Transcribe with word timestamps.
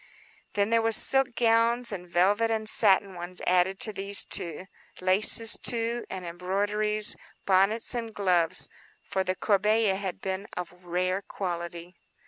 Then 0.53 0.71
there 0.71 0.81
were 0.81 0.91
silk 0.91 1.35
gowns, 1.35 1.91
and 1.91 2.09
velvet 2.09 2.49
and 2.49 2.67
satin 2.67 3.13
ones 3.13 3.39
added 3.45 3.79
to 3.81 3.93
these; 3.93 4.25
laces, 4.99 5.59
too, 5.61 6.05
and 6.09 6.25
embroideries; 6.25 7.15
bonnets 7.45 7.93
and 7.93 8.11
gloves; 8.11 8.67
for 9.03 9.23
the 9.23 9.35
corbeille 9.35 9.95
had 9.97 10.19
been 10.19 10.47
of 10.57 10.73
rare 10.83 11.21
quality. 11.21 11.97